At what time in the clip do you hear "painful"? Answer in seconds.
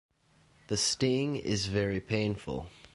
2.01-2.65